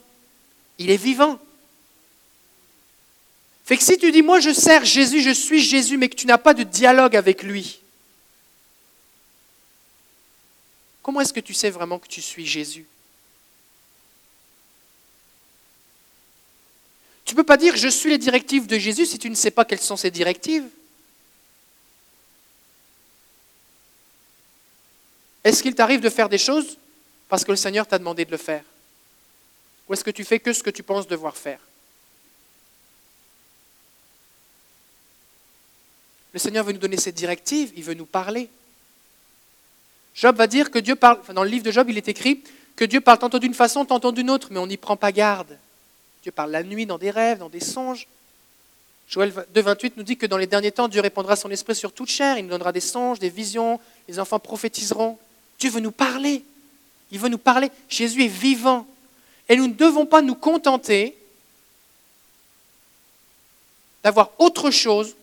[0.79, 1.39] Il est vivant.
[3.65, 6.27] Fait que si tu dis, moi je sers Jésus, je suis Jésus, mais que tu
[6.27, 7.81] n'as pas de dialogue avec lui,
[11.03, 12.87] comment est-ce que tu sais vraiment que tu suis Jésus?
[17.27, 19.51] Tu ne peux pas dire je suis les directives de Jésus si tu ne sais
[19.51, 20.65] pas quelles sont ses directives.
[25.43, 26.79] Est-ce qu'il t'arrive de faire des choses
[27.29, 28.65] parce que le Seigneur t'a demandé de le faire?
[29.89, 31.61] Ou est-ce que tu fais que ce que tu penses devoir faire?
[36.33, 38.49] Le Seigneur veut nous donner cette directive, il veut nous parler.
[40.15, 42.43] Job va dire que Dieu parle, dans le livre de Job, il est écrit
[42.77, 45.59] que Dieu parle tantôt d'une façon, tantôt d'une autre, mais on n'y prend pas garde.
[46.27, 48.09] Dieu parle la nuit, dans des rêves, dans des songes.
[49.09, 52.11] Joël 2,28 nous dit que dans les derniers temps, Dieu répandra son esprit sur toute
[52.11, 55.21] chair, il nous donnera des songes, des visions, les enfants prophétiseront.
[55.61, 56.43] Dieu veut nous parler.
[57.13, 57.71] Il veut nous parler.
[57.89, 58.89] Jésus est vivant.
[59.49, 61.17] Et nous ne devons pas nous contenter
[64.03, 65.15] d'avoir autre chose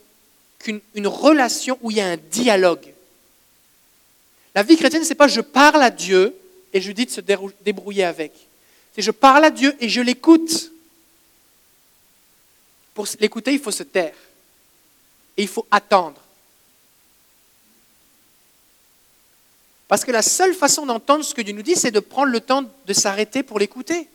[0.58, 2.94] qu'une relation où il y a un dialogue.
[4.56, 6.34] La vie chrétienne, ce n'est pas je parle à Dieu
[6.72, 8.32] et je dis de se débrouiller avec.
[8.96, 10.70] C'est je parle à Dieu et je l'écoute.
[12.94, 14.16] Pour l'écouter, il faut se taire.
[15.38, 16.22] Et il faut attendre.
[19.88, 22.42] Parce que la seule façon d'entendre ce que Dieu nous dit, c'est de prendre le
[22.42, 24.08] temps de s'arrêter pour l'écouter.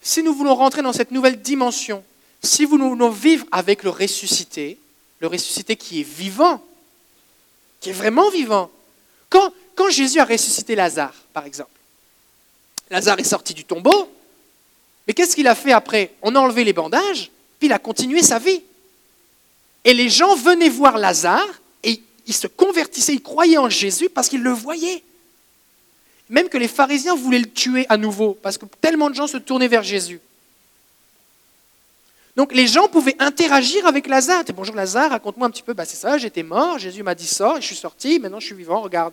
[0.00, 2.04] Si nous voulons rentrer dans cette nouvelle dimension
[2.44, 4.78] si vous voulons vivre avec le ressuscité,
[5.20, 6.62] le ressuscité qui est vivant,
[7.80, 8.70] qui est vraiment vivant,
[9.30, 11.70] quand, quand Jésus a ressuscité Lazare, par exemple,
[12.90, 14.13] Lazare est sorti du tombeau,
[15.06, 18.22] mais qu'est-ce qu'il a fait après On a enlevé les bandages, puis il a continué
[18.22, 18.62] sa vie.
[19.84, 21.46] Et les gens venaient voir Lazare
[21.82, 25.02] et ils se convertissaient, ils croyaient en Jésus parce qu'ils le voyaient.
[26.30, 29.36] Même que les pharisiens voulaient le tuer à nouveau parce que tellement de gens se
[29.36, 30.20] tournaient vers Jésus.
[32.34, 34.42] Donc les gens pouvaient interagir avec Lazare.
[34.54, 35.74] Bonjour Lazare, raconte-moi un petit peu.
[35.74, 38.54] Bah, c'est ça, j'étais mort, Jésus m'a dit ça, je suis sorti, maintenant je suis
[38.54, 39.12] vivant, regarde.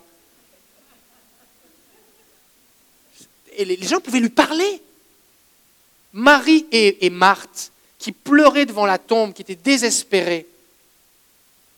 [3.58, 4.82] Et les gens pouvaient lui parler.
[6.14, 10.46] Marie et, Marthe, qui pleuraient devant la tombe, qui étaient désespérées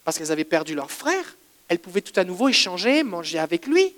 [0.03, 1.37] parce qu'elles avaient perdu leur frère,
[1.69, 3.93] elles pouvaient tout à nouveau échanger, manger avec lui.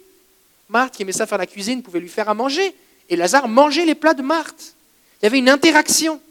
[0.69, 2.75] Marthe, qui aimait ça faire la cuisine, pouvait lui faire à manger.
[3.09, 4.75] Et Lazare mangeait les plats de Marthe.
[5.21, 6.21] Il y avait une interaction.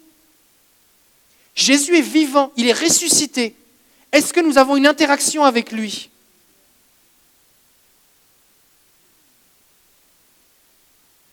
[1.55, 3.55] Jésus est vivant, il est ressuscité.
[4.13, 6.11] Est-ce que nous avons une interaction avec lui?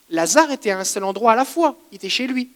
[0.10, 2.49] Lazare était à un seul endroit à la fois, il était chez lui.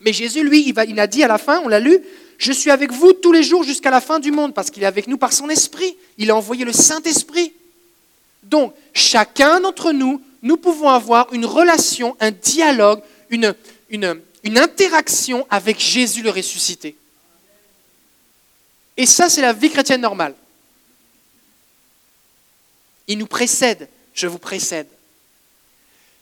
[0.00, 1.98] Mais Jésus, lui, il, a dit à la fin, on l'a lu,
[2.38, 4.86] je suis avec vous tous les jours jusqu'à la fin du monde, parce qu'il est
[4.86, 5.96] avec nous par son esprit.
[6.16, 7.52] Il a envoyé le Saint-Esprit.
[8.42, 13.54] Donc, chacun d'entre nous, nous pouvons avoir une relation, un dialogue, une
[14.44, 16.96] interaction avec Jésus le ressuscité.
[18.96, 20.34] Et ça, c'est la vie chrétienne normale.
[23.06, 24.88] Il nous précède, je vous précède.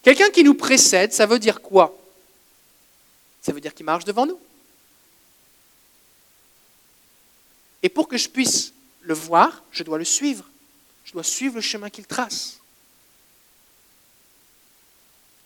[0.01, 1.98] Quelqu'un qui nous précède, ça veut dire quoi?
[3.49, 4.39] Ça veut dire qu'il marche devant nous.
[7.81, 10.45] Et pour que je puisse le voir, je dois le suivre.
[11.03, 12.59] Je dois suivre le chemin qu'il trace.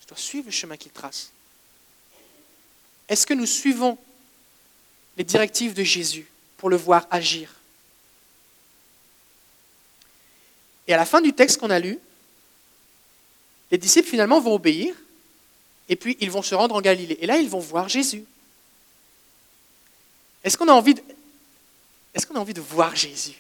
[0.02, 1.32] Je dois suivre le chemin qu'il trace.
[3.08, 3.98] Est-ce que nous suivons
[5.16, 7.56] les directives de Jésus pour le voir agir?
[10.90, 11.98] Et à la fin du texte qu'on a lu,
[13.72, 14.94] les disciples finalement vont obéir
[15.90, 17.18] et puis ils vont se rendre en Galilée.
[17.22, 18.24] Et là, ils vont voir Jésus.
[20.44, 21.02] Est-ce qu'on a envie de,
[22.14, 23.32] est-ce qu'on a envie de voir Jésus?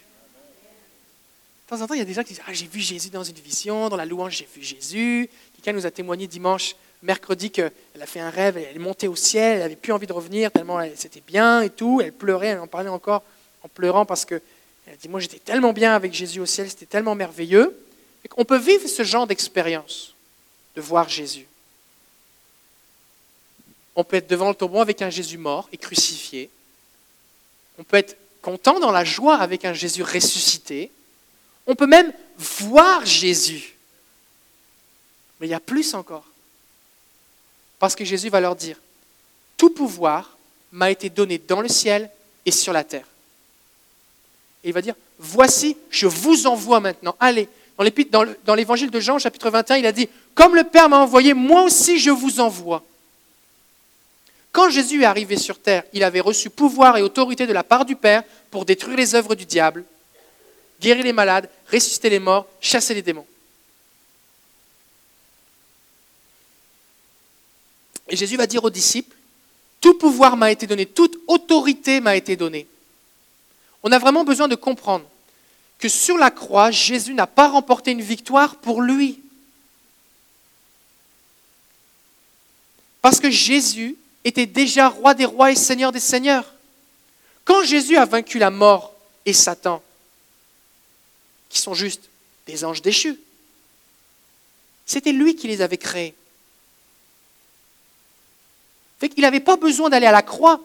[1.65, 3.09] De temps en temps, il y a des gens qui disent Ah, j'ai vu Jésus
[3.09, 5.29] dans une vision, dans la louange, j'ai vu Jésus.
[5.55, 9.15] Quelqu'un nous a témoigné dimanche, mercredi, qu'elle a fait un rêve, elle est montée au
[9.15, 12.01] ciel, elle n'avait plus envie de revenir, tellement c'était bien et tout.
[12.03, 13.23] Elle pleurait, elle en parlait encore
[13.63, 14.41] en pleurant parce que
[14.87, 17.77] elle dit Moi, j'étais tellement bien avec Jésus au ciel, c'était tellement merveilleux.
[18.37, 20.13] On peut vivre ce genre d'expérience,
[20.75, 21.47] de voir Jésus.
[23.95, 26.49] On peut être devant le tombeau avec un Jésus mort et crucifié.
[27.77, 30.91] On peut être content dans la joie avec un Jésus ressuscité.
[31.67, 33.75] On peut même voir Jésus.
[35.39, 36.25] Mais il y a plus encore.
[37.79, 38.77] Parce que Jésus va leur dire,
[39.57, 40.37] tout pouvoir
[40.71, 42.09] m'a été donné dans le ciel
[42.45, 43.05] et sur la terre.
[44.63, 47.15] Et il va dire, voici, je vous envoie maintenant.
[47.19, 47.47] Allez,
[48.11, 51.63] dans l'évangile de Jean, chapitre 21, il a dit, comme le Père m'a envoyé, moi
[51.63, 52.83] aussi je vous envoie.
[54.53, 57.85] Quand Jésus est arrivé sur terre, il avait reçu pouvoir et autorité de la part
[57.85, 59.83] du Père pour détruire les œuvres du diable,
[60.79, 63.25] guérir les malades, ressusciter les morts, chasser les démons.
[68.07, 69.15] Et Jésus va dire aux disciples,
[69.81, 72.67] tout pouvoir m'a été donné, toute autorité m'a été donnée.
[73.81, 75.05] On a vraiment besoin de comprendre
[75.79, 79.19] que sur la croix, Jésus n'a pas remporté une victoire pour lui.
[83.01, 86.53] Parce que Jésus était déjà roi des rois et seigneur des seigneurs.
[87.45, 88.93] Quand Jésus a vaincu la mort
[89.25, 89.81] et Satan,
[91.49, 92.09] qui sont juste
[92.47, 93.19] des anges déchus,
[94.85, 96.15] c'était lui qui les avait créés.
[99.17, 100.61] Il n'avait pas besoin d'aller à la croix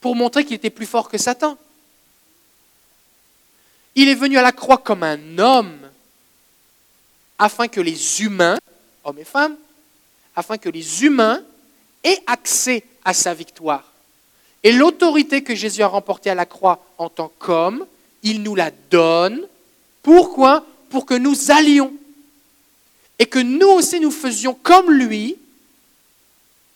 [0.00, 1.58] pour montrer qu'il était plus fort que Satan.
[3.94, 5.90] Il est venu à la croix comme un homme
[7.38, 8.58] afin que les humains,
[9.04, 9.56] hommes et femmes,
[10.34, 11.42] afin que les humains
[12.06, 13.92] et accès à sa victoire.
[14.62, 17.84] Et l'autorité que Jésus a remportée à la croix en tant qu'homme,
[18.22, 19.46] il nous la donne.
[20.02, 20.64] Pourquoi?
[20.88, 21.92] Pour que nous allions.
[23.18, 25.36] Et que nous aussi nous faisions comme lui,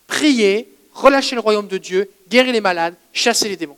[0.07, 3.77] prier, relâcher le royaume de Dieu, guérir les malades, chasser les démons.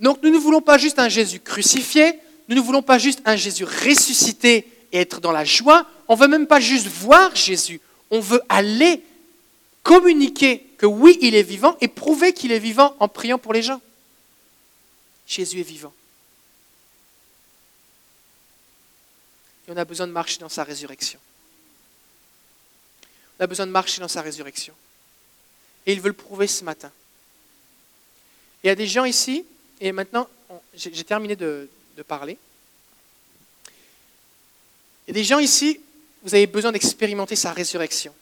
[0.00, 3.36] Donc nous ne voulons pas juste un Jésus crucifié, nous ne voulons pas juste un
[3.36, 5.86] Jésus ressuscité et être dans la joie.
[6.08, 9.02] On ne veut même pas juste voir Jésus, on veut aller
[9.82, 13.62] communiquer que oui, il est vivant et prouver qu'il est vivant en priant pour les
[13.62, 13.80] gens.
[15.26, 15.92] Jésus est vivant.
[19.66, 21.18] Et on a besoin de marcher dans sa résurrection.
[23.38, 24.74] On a besoin de marcher dans sa résurrection.
[25.86, 26.90] Et il veut le prouver ce matin.
[28.62, 29.44] Il y a des gens ici,
[29.80, 30.28] et maintenant,
[30.74, 32.38] j'ai terminé de, de parler.
[35.06, 35.80] Il y a des gens ici,
[36.22, 38.14] vous avez besoin d'expérimenter sa résurrection.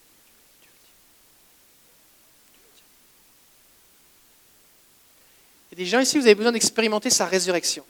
[5.71, 7.85] Il y a des gens ici, vous avez besoin d'expérimenter sa résurrection.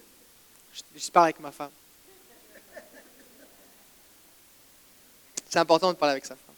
[0.97, 1.71] Je, parle avec ma femme.
[5.49, 6.55] C'est important de parler avec sa femme.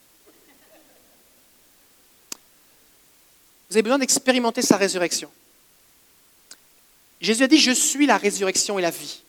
[3.70, 5.30] Vous avez besoin d'expérimenter sa résurrection.
[7.20, 9.22] Jésus a dit, je suis la résurrection et la vie.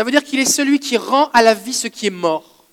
[0.00, 2.64] Ça veut dire qu'il est celui qui rend à la vie ce qui est mort.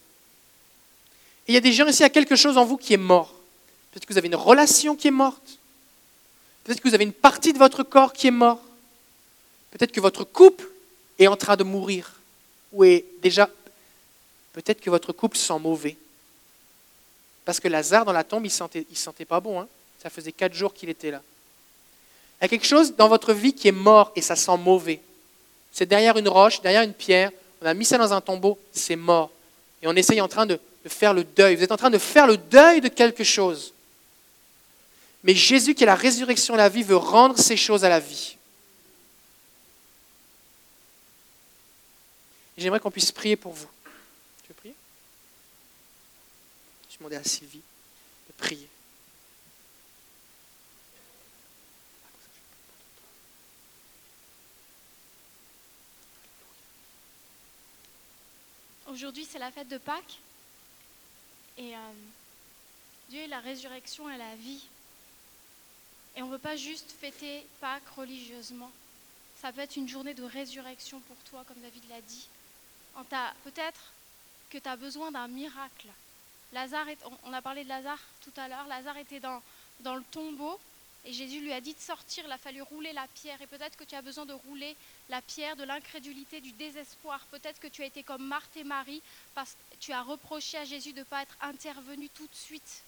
[1.46, 2.94] Et il y a des gens ici, il y a quelque chose en vous qui
[2.94, 3.34] est mort.
[3.92, 5.60] Peut-être que vous avez une relation qui est morte.
[6.63, 8.62] Peut-être que vous avez une partie de votre corps qui est mort.
[9.72, 10.70] Peut-être que votre couple
[11.20, 12.13] est en train de mourir.
[12.72, 13.50] Ou est déjà.
[14.54, 15.98] Peut-être que votre couple sent mauvais.
[17.44, 19.60] Parce que Lazare, dans la tombe, il ne sentait, il sentait pas bon.
[19.60, 19.68] Hein.
[20.02, 21.22] Ça faisait quatre jours qu'il était là.
[22.40, 25.02] Il y a quelque chose dans votre vie qui est mort et ça sent mauvais.
[25.78, 27.30] C'est derrière une roche, derrière une pierre.
[27.62, 29.30] On a mis ça dans un tombeau, c'est mort.
[29.80, 31.56] Et on essaye en train de, faire le deuil.
[31.56, 33.75] Vous êtes en train de faire le deuil de quelque chose.
[35.23, 38.00] Mais Jésus, qui est la résurrection et la vie, veut rendre ces choses à la
[38.00, 38.38] vie.
[42.58, 43.69] J'aimerais qu'on puisse prier pour vous.
[44.42, 44.73] Tu veux prier?
[46.90, 47.62] Je vais demander à Sylvie
[48.30, 48.67] de prier.
[58.88, 60.19] Aujourd'hui, c'est la fête de Pâques.
[61.58, 61.79] Et euh,
[63.10, 64.63] Dieu est la résurrection et la vie.
[66.15, 68.71] Et on ne veut pas juste fêter Pâques religieusement.
[69.42, 72.27] Ça peut être une journée de résurrection pour toi, comme David l'a dit.
[73.44, 73.94] Peut-être
[74.50, 75.88] que tu as besoin d'un miracle
[76.54, 76.88] Lazare,
[77.23, 79.42] on a parlé de Lazare tout à l'heure, Lazare était dans,
[79.81, 80.60] dans le tombeau
[81.08, 83.42] et Jésus lui a dit de sortir, il a fallu rouler la pierre.
[83.42, 84.76] Et peut-être que tu as besoin de rouler
[85.08, 87.26] la pierre de l'incrédulité, du désespoir.
[87.32, 89.02] Peut-être que tu as été comme Marthe et Marie
[89.34, 92.84] parce que tu as reproché à Jésus de ne pas être intervenu tout de suite.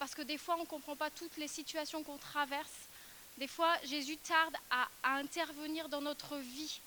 [0.00, 2.88] Parce que des fois, on ne comprend pas toutes les situations qu'on traverse.
[3.38, 6.80] Des fois, Jésus tarde à, à intervenir dans notre vie.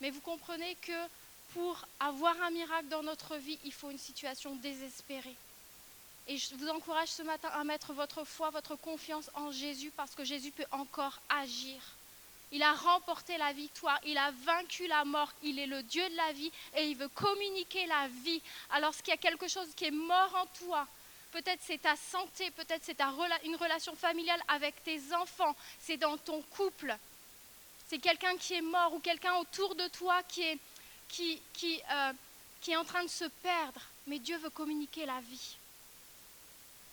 [0.00, 1.06] Mais vous comprenez que
[1.52, 5.36] pour avoir un miracle dans notre vie, il faut une situation désespérée.
[6.30, 10.14] Et je vous encourage ce matin à mettre votre foi, votre confiance en Jésus parce
[10.14, 11.82] que Jésus peut encore agir.
[12.52, 16.14] Il a remporté la victoire, il a vaincu la mort, il est le Dieu de
[16.14, 18.40] la vie et il veut communiquer la vie.
[18.70, 20.86] Alors qu'il y a quelque chose qui est mort en toi,
[21.32, 23.00] peut-être c'est ta santé, peut-être c'est
[23.44, 26.96] une relation familiale avec tes enfants, c'est dans ton couple,
[27.88, 30.58] c'est quelqu'un qui est mort ou quelqu'un autour de toi qui est,
[31.08, 31.42] qui,
[31.90, 32.12] euh,
[32.60, 33.80] qui est en train de se perdre.
[34.06, 35.56] Mais Dieu veut communiquer la vie.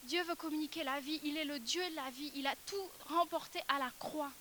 [0.07, 1.19] Dieu veut communiquer la vie.
[1.23, 2.31] Il est le Dieu de la vie.
[2.35, 4.31] Il a tout remporté à la croix.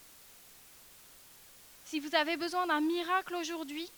[1.86, 3.88] Si vous avez besoin d'un miracle aujourd'hui,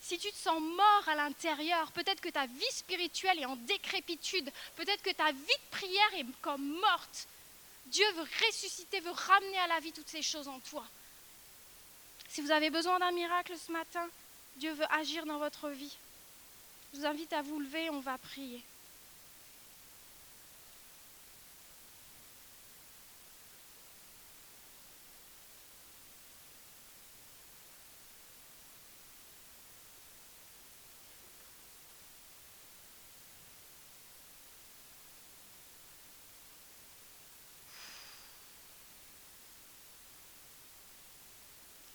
[0.00, 4.50] si tu te sens mort à l'intérieur, peut-être que ta vie spirituelle est en décrépitude,
[4.76, 7.28] peut-être que ta vie de prière est comme morte,
[7.86, 10.84] Dieu veut ressusciter, veut ramener à la vie toutes ces choses en toi.
[12.28, 14.08] Si vous avez besoin d'un miracle ce matin,
[14.56, 15.96] Dieu veut agir dans votre vie.
[16.92, 18.62] Je vous invite à vous lever, on va prier.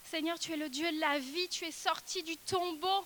[0.10, 3.06] Seigneur, tu es le Dieu de la vie, tu es sorti du tombeau.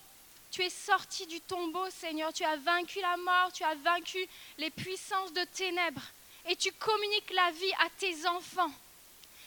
[0.52, 2.32] Tu es sorti du tombeau, Seigneur.
[2.34, 4.28] Tu as vaincu la mort, tu as vaincu
[4.58, 6.04] les puissances de ténèbres.
[6.48, 8.72] Et tu communiques la vie à tes enfants.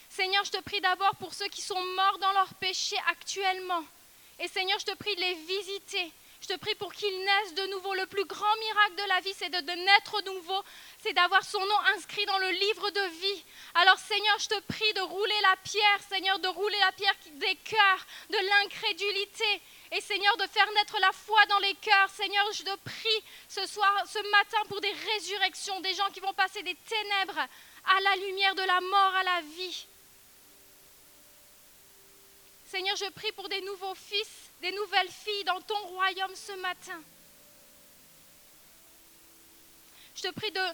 [0.08, 3.84] Seigneur, je te prie d'abord pour ceux qui sont morts dans leur péché actuellement.
[4.40, 6.12] Et Seigneur, je te prie de les visiter.
[6.44, 7.94] Je te prie pour qu'ils naissent de nouveau.
[7.94, 10.62] Le plus grand miracle de la vie, c'est de, naître de nouveau.
[11.02, 13.44] C'est d'avoir son nom inscrit dans le livre de vie.
[13.74, 17.54] Alors Seigneur, je te prie de rouler la pierre, Seigneur, de rouler la pierre des
[17.64, 19.62] cœurs, de l'incrédulité.
[19.92, 22.10] Et Seigneur, de faire naître la foi dans les cœurs.
[22.10, 26.34] Seigneur, je te prie ce soir, ce matin, pour des résurrections, des gens qui vont
[26.34, 27.40] passer des ténèbres
[27.86, 29.86] à la lumière de la mort, à la vie.
[32.70, 36.98] Seigneur, je prie pour des nouveaux fils, des nouvelles filles dans ton royaume ce matin.
[40.16, 40.66] Je te prie de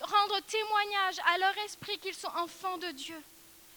[0.00, 3.18] rendre témoignage à leur esprit qu'ils sont enfants de Dieu.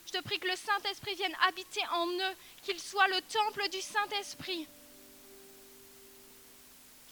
[0.05, 3.79] Je te prie que le Saint-Esprit vienne habiter en eux, qu'ils soient le temple du
[3.79, 4.67] Saint-Esprit,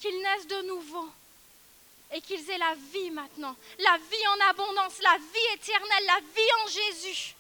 [0.02, 1.10] qu'ils naissent de nouveau
[2.12, 6.54] et qu'ils aient la vie maintenant, la vie en abondance, la vie éternelle, la vie
[6.66, 7.36] en Jésus.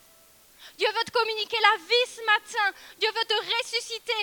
[0.79, 2.71] Dieu veut te communiquer la vie ce matin.
[2.99, 4.21] Dieu veut te ressusciter.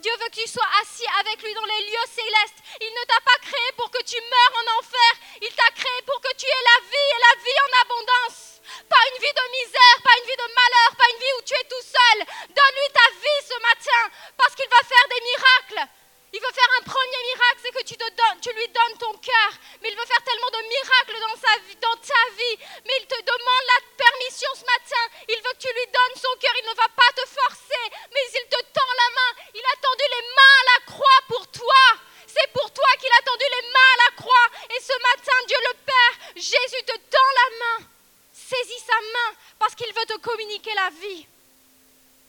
[0.00, 2.64] Dieu veut que tu sois assis avec lui dans les lieux célestes.
[2.80, 5.12] Il ne t'a pas créé pour que tu meures en enfer.
[5.42, 8.56] Il t'a créé pour que tu aies la vie et la vie en abondance.
[8.88, 11.54] Pas une vie de misère, pas une vie de malheur, pas une vie où tu
[11.60, 12.18] es tout seul.
[12.56, 14.02] Donne-lui ta vie ce matin
[14.38, 15.92] parce qu'il va faire des miracles.
[16.32, 19.12] Il veut faire un premier miracle, c'est que tu, te donnes, tu lui donnes ton
[19.16, 19.50] cœur.
[19.80, 22.56] Mais il veut faire tellement de miracles dans, sa, dans ta vie.
[22.84, 25.04] Mais il te demande la permission ce matin.
[25.28, 26.52] Il veut que tu lui donnes son cœur.
[26.60, 29.32] Il ne va pas te forcer, mais il te tend la main.
[29.56, 31.84] Il a tendu les mains à la croix pour toi.
[32.28, 34.48] C'est pour toi qu'il a tendu les mains à la croix.
[34.68, 37.88] Et ce matin, Dieu le Père, Jésus te tend la main.
[38.36, 41.26] Saisis sa main parce qu'il veut te communiquer la vie.